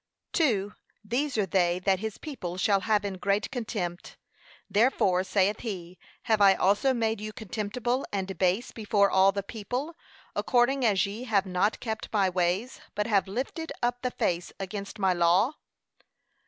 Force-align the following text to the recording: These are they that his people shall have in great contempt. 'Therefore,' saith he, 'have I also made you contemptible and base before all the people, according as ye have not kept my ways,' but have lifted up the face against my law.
These 1.03 1.37
are 1.37 1.45
they 1.45 1.77
that 1.77 1.99
his 1.99 2.17
people 2.17 2.57
shall 2.57 2.79
have 2.79 3.05
in 3.05 3.19
great 3.19 3.51
contempt. 3.51 4.17
'Therefore,' 4.67 5.23
saith 5.23 5.59
he, 5.59 5.99
'have 6.23 6.41
I 6.41 6.55
also 6.55 6.91
made 6.91 7.21
you 7.21 7.31
contemptible 7.31 8.07
and 8.11 8.35
base 8.39 8.71
before 8.71 9.11
all 9.11 9.31
the 9.31 9.43
people, 9.43 9.95
according 10.35 10.83
as 10.83 11.05
ye 11.05 11.25
have 11.25 11.45
not 11.45 11.79
kept 11.79 12.11
my 12.11 12.31
ways,' 12.31 12.81
but 12.95 13.05
have 13.05 13.27
lifted 13.27 13.71
up 13.83 14.01
the 14.01 14.09
face 14.09 14.51
against 14.59 14.97
my 14.97 15.13
law. 15.13 15.53